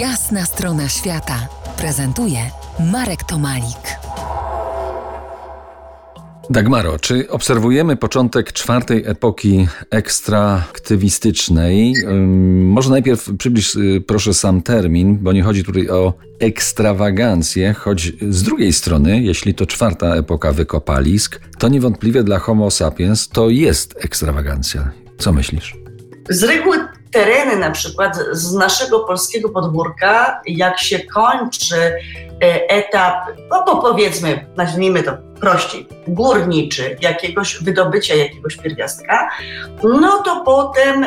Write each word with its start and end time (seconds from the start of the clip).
Jasna 0.00 0.44
strona 0.44 0.88
świata 0.88 1.48
prezentuje 1.78 2.38
Marek 2.92 3.24
Tomalik. 3.24 3.96
Dagmaro, 6.50 6.98
czy 6.98 7.30
obserwujemy 7.30 7.96
początek 7.96 8.52
czwartej 8.52 9.02
epoki 9.06 9.68
ekstraaktywistycznej? 9.90 11.94
Ym, 12.04 12.68
Może 12.68 12.90
najpierw 12.90 13.30
przybliż 13.38 13.74
y, 13.74 14.02
proszę 14.06 14.34
sam 14.34 14.62
termin, 14.62 15.18
bo 15.18 15.32
nie 15.32 15.42
chodzi 15.42 15.64
tutaj 15.64 15.88
o 15.88 16.14
ekstrawagancję, 16.40 17.72
choć 17.74 18.12
z 18.30 18.42
drugiej 18.42 18.72
strony, 18.72 19.22
jeśli 19.22 19.54
to 19.54 19.66
czwarta 19.66 20.16
epoka 20.16 20.52
wykopalisk, 20.52 21.40
to 21.58 21.68
niewątpliwie 21.68 22.22
dla 22.22 22.38
Homo 22.38 22.70
sapiens 22.70 23.28
to 23.28 23.50
jest 23.50 23.94
ekstrawagancja. 24.00 24.90
Co 25.18 25.32
myślisz? 25.32 25.76
Z 26.30 26.42
reguły 26.42 26.76
tereny 27.10 27.56
na 27.56 27.70
przykład 27.70 28.18
z 28.32 28.54
naszego 28.54 29.00
polskiego 29.00 29.48
podwórka, 29.48 30.40
jak 30.46 30.78
się 30.78 30.98
kończy 30.98 31.76
e, 31.76 32.70
etap, 32.70 33.14
no 33.50 33.62
to 33.62 33.76
powiedzmy, 33.76 34.46
nazwijmy 34.56 35.02
to 35.02 35.12
prościej, 35.40 35.86
górniczy, 36.08 36.96
jakiegoś 37.00 37.62
wydobycia 37.62 38.14
jakiegoś 38.14 38.56
pierwiastka, 38.56 39.30
no 39.82 40.22
to 40.22 40.42
potem 40.44 41.06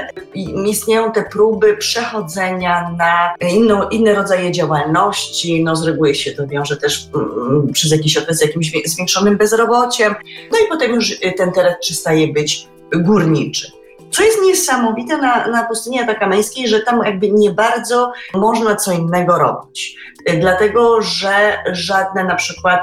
istnieją 0.67 1.11
te 1.11 1.23
próby 1.23 1.77
przechodzenia 1.77 2.95
na 2.97 3.47
inną, 3.49 3.89
inne 3.89 4.15
rodzaje 4.15 4.51
działalności, 4.51 5.63
no 5.63 5.75
z 5.75 5.83
reguły 5.83 6.15
się 6.15 6.31
to 6.31 6.47
wiąże 6.47 6.77
też 6.77 7.09
mm, 7.15 7.73
przez 7.73 7.91
jakiś 7.91 8.17
okres 8.17 8.37
z 8.37 8.41
jakimś 8.41 8.71
zwiększonym 8.85 9.37
bezrobociem, 9.37 10.15
no 10.51 10.57
i 10.65 10.69
potem 10.69 10.91
już 10.91 11.19
ten 11.37 11.51
teren 11.51 11.75
przestaje 11.81 12.33
być 12.33 12.67
górniczy. 12.95 13.78
Co 14.11 14.23
jest 14.23 14.41
niesamowite 14.43 15.17
na, 15.17 15.47
na 15.47 15.63
pustyni 15.63 15.99
atakameńskiej, 15.99 16.67
że 16.67 16.79
tam 16.79 17.01
jakby 17.05 17.31
nie 17.31 17.51
bardzo 17.51 18.11
można 18.33 18.75
co 18.75 18.91
innego 18.91 19.37
robić. 19.37 19.95
Dlatego, 20.39 21.01
że 21.01 21.57
żadne 21.71 22.23
na 22.23 22.35
przykład 22.35 22.81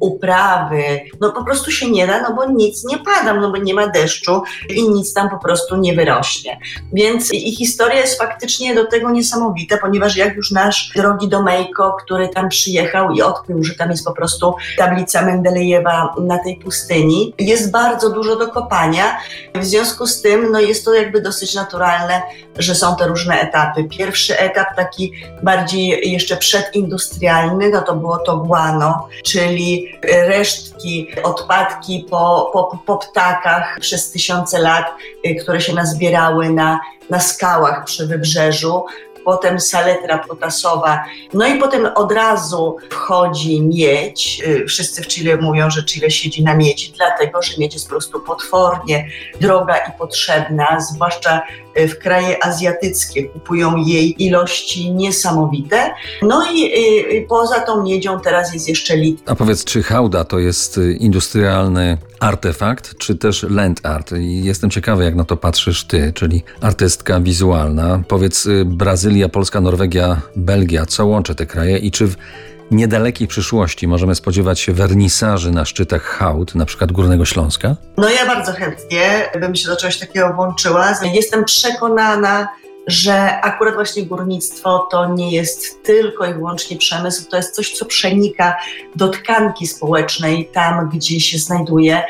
uprawy, 0.00 1.00
no 1.20 1.32
po 1.32 1.44
prostu 1.44 1.70
się 1.70 1.90
nie 1.90 2.06
da, 2.06 2.22
no 2.22 2.34
bo 2.34 2.44
nic 2.44 2.84
nie 2.84 2.98
pada, 2.98 3.34
no 3.34 3.50
bo 3.50 3.56
nie 3.56 3.74
ma 3.74 3.86
deszczu 3.86 4.42
i 4.68 4.88
nic 4.88 5.14
tam 5.14 5.30
po 5.30 5.38
prostu 5.38 5.76
nie 5.76 5.94
wyrośnie. 5.94 6.58
Więc 6.92 7.32
i 7.32 7.56
historia 7.56 8.00
jest 8.00 8.18
faktycznie 8.18 8.74
do 8.74 8.86
tego 8.86 9.10
niesamowita, 9.10 9.78
ponieważ 9.78 10.16
jak 10.16 10.36
już 10.36 10.50
nasz 10.50 10.92
drogi 10.96 11.28
Domejko, 11.28 11.96
który 12.04 12.28
tam 12.28 12.48
przyjechał 12.48 13.10
i 13.10 13.22
odkrył, 13.22 13.64
że 13.64 13.74
tam 13.74 13.90
jest 13.90 14.04
po 14.04 14.12
prostu 14.12 14.54
tablica 14.78 15.22
Mendelejewa 15.22 16.14
na 16.20 16.38
tej 16.38 16.56
pustyni, 16.56 17.34
jest 17.38 17.70
bardzo 17.70 18.10
dużo 18.10 18.36
do 18.36 18.48
kopania. 18.48 19.18
W 19.54 19.64
związku 19.64 20.06
z 20.06 20.22
tym, 20.22 20.52
no 20.52 20.60
jest 20.68 20.84
to 20.84 20.94
jakby 20.94 21.20
dosyć 21.20 21.54
naturalne, 21.54 22.22
że 22.58 22.74
są 22.74 22.96
te 22.96 23.06
różne 23.06 23.40
etapy. 23.40 23.84
Pierwszy 23.84 24.38
etap, 24.38 24.76
taki 24.76 25.12
bardziej 25.42 26.12
jeszcze 26.12 26.36
przedindustrialny, 26.36 27.70
no 27.70 27.82
to 27.82 27.94
było 27.94 28.18
to 28.18 28.36
guano, 28.36 29.08
czyli 29.24 29.98
resztki, 30.02 31.08
odpadki 31.22 32.06
po, 32.10 32.50
po, 32.52 32.78
po 32.86 32.96
ptakach 32.96 33.76
przez 33.80 34.10
tysiące 34.10 34.58
lat, 34.58 34.86
y, 35.26 35.34
które 35.34 35.60
się 35.60 35.74
nazbierały 35.74 36.50
na, 36.50 36.80
na 37.10 37.20
skałach 37.20 37.84
przy 37.84 38.06
wybrzeżu. 38.06 38.84
Potem 39.28 39.60
saletra 39.60 40.18
potasowa, 40.18 41.04
no 41.34 41.46
i 41.46 41.58
potem 41.58 41.88
od 41.94 42.12
razu 42.12 42.76
wchodzi 42.90 43.62
miedź. 43.62 44.42
Y, 44.46 44.64
Wszyscy 44.66 45.02
w 45.02 45.06
Chile 45.06 45.36
mówią, 45.36 45.70
że 45.70 45.84
Chile 45.84 46.10
siedzi 46.10 46.42
na 46.42 46.54
miedzi, 46.54 46.92
dlatego 46.96 47.42
że 47.42 47.52
miedź 47.58 47.74
jest 47.74 47.86
po 47.86 47.90
prostu 47.90 48.20
potwornie 48.20 49.08
droga 49.40 49.76
i 49.76 49.98
potrzebna, 49.98 50.80
zwłaszcza 50.80 51.42
y, 51.78 51.88
w 51.88 51.98
kraje 51.98 52.44
azjatyckie 52.44 53.24
kupują 53.24 53.76
jej 53.76 54.24
ilości 54.24 54.92
niesamowite. 54.92 55.90
No 56.22 56.46
i 56.52 56.72
y, 57.16 57.26
poza 57.28 57.60
tą 57.60 57.82
miedzią 57.82 58.20
teraz 58.20 58.54
jest 58.54 58.68
jeszcze 58.68 58.96
lit. 58.96 59.22
A 59.26 59.34
powiedz, 59.34 59.64
czy 59.64 59.82
hałda 59.82 60.24
to 60.24 60.38
jest 60.38 60.80
industrialny 60.98 61.98
artefakt, 62.20 62.98
czy 62.98 63.14
też 63.16 63.42
land 63.42 63.80
art? 63.82 64.12
I 64.12 64.44
Jestem 64.44 64.70
ciekawy, 64.70 65.04
jak 65.04 65.14
na 65.14 65.24
to 65.24 65.36
patrzysz 65.36 65.84
ty, 65.84 66.12
czyli 66.14 66.42
artystka 66.60 67.20
wizualna. 67.20 68.00
Powiedz, 68.08 68.46
y, 68.46 68.64
Brazylia, 69.18 69.28
Polska, 69.28 69.60
Norwegia, 69.60 70.20
Belgia, 70.36 70.86
co 70.86 71.06
łączy 71.06 71.34
te 71.34 71.46
kraje 71.46 71.78
i 71.78 71.90
czy 71.90 72.06
w 72.06 72.16
niedalekiej 72.70 73.28
przyszłości 73.28 73.88
możemy 73.88 74.14
spodziewać 74.14 74.60
się 74.60 74.72
wernisaży 74.72 75.50
na 75.50 75.64
szczytach 75.64 76.02
hałd, 76.02 76.54
na 76.54 76.64
przykład 76.64 76.92
Górnego 76.92 77.24
Śląska? 77.24 77.76
No 77.96 78.10
ja 78.10 78.26
bardzo 78.26 78.52
chętnie 78.52 79.30
bym 79.40 79.56
się 79.56 79.68
do 79.68 79.76
czegoś 79.76 79.98
takiego 79.98 80.32
włączyła. 80.32 80.94
Jestem 81.14 81.44
przekonana, 81.44 82.48
że 82.88 83.40
akurat 83.40 83.74
właśnie 83.74 84.06
górnictwo 84.06 84.88
to 84.90 85.14
nie 85.14 85.30
jest 85.30 85.82
tylko 85.82 86.26
i 86.26 86.34
wyłącznie 86.34 86.76
przemysł, 86.76 87.30
to 87.30 87.36
jest 87.36 87.54
coś, 87.54 87.72
co 87.72 87.84
przenika 87.84 88.56
do 88.96 89.08
tkanki 89.08 89.66
społecznej 89.66 90.50
tam, 90.52 90.90
gdzie 90.94 91.20
się 91.20 91.38
znajduje. 91.38 92.02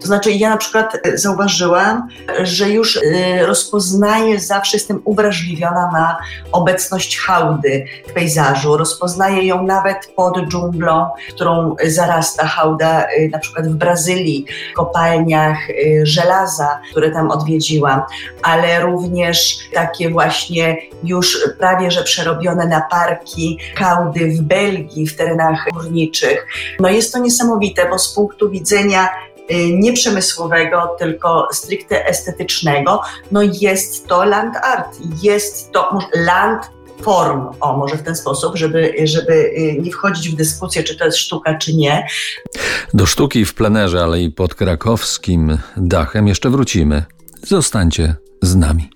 To 0.00 0.06
znaczy 0.06 0.32
ja 0.32 0.50
na 0.50 0.56
przykład 0.56 0.98
e, 1.04 1.18
zauważyłam, 1.18 2.08
że 2.42 2.70
już 2.70 2.96
e, 2.96 3.46
rozpoznaję, 3.46 4.40
zawsze 4.40 4.76
jestem 4.76 5.00
uwrażliwiona 5.04 5.90
na 5.92 6.16
obecność 6.52 7.18
hałdy 7.18 7.84
w 8.08 8.12
pejzażu. 8.12 8.76
Rozpoznaję 8.76 9.46
ją 9.46 9.62
nawet 9.62 10.12
pod 10.16 10.48
dżunglą, 10.48 11.06
którą 11.28 11.76
zarasta 11.84 12.46
hałda 12.46 13.04
e, 13.04 13.28
na 13.28 13.38
przykład 13.38 13.68
w 13.68 13.74
Brazylii, 13.74 14.46
kopalniach 14.74 15.58
e, 15.70 16.06
żelaza, 16.06 16.80
które 16.90 17.10
tam 17.10 17.30
odwiedziłam, 17.30 18.02
ale 18.42 18.80
również 18.80 19.58
takie 19.74 20.10
właśnie 20.10 20.25
już 21.04 21.38
prawie 21.58 21.90
że 21.90 22.02
przerobione 22.02 22.66
na 22.66 22.80
parki 22.80 23.58
hałdy 23.76 24.30
w 24.30 24.42
Belgii, 24.42 25.06
w 25.06 25.16
terenach 25.16 25.66
górniczych. 25.72 26.46
No 26.80 26.88
jest 26.88 27.12
to 27.12 27.18
niesamowite, 27.18 27.90
bo 27.90 27.98
z 27.98 28.14
punktu 28.14 28.50
widzenia 28.50 29.08
y, 29.50 29.72
nie 29.72 29.92
przemysłowego, 29.92 30.96
tylko 30.98 31.48
stricte 31.52 32.06
estetycznego, 32.06 33.02
no 33.30 33.40
jest 33.42 34.06
to 34.06 34.24
land 34.24 34.56
art, 34.56 34.98
jest 35.22 35.72
to 35.72 35.98
land 36.14 36.70
form, 37.02 37.46
o 37.60 37.76
może 37.76 37.96
w 37.96 38.02
ten 38.02 38.16
sposób, 38.16 38.56
żeby, 38.56 38.94
żeby 39.04 39.32
y, 39.32 39.78
nie 39.82 39.90
wchodzić 39.90 40.28
w 40.28 40.36
dyskusję, 40.36 40.82
czy 40.82 40.96
to 40.96 41.04
jest 41.04 41.18
sztuka, 41.18 41.54
czy 41.54 41.74
nie, 41.74 42.06
Do 42.94 43.06
sztuki 43.06 43.44
w 43.44 43.54
plenerze, 43.54 44.02
ale 44.02 44.20
i 44.20 44.30
pod 44.30 44.54
krakowskim 44.54 45.58
dachem 45.76 46.28
jeszcze 46.28 46.50
wrócimy. 46.50 47.04
Zostańcie 47.42 48.14
z 48.42 48.56
nami. 48.56 48.95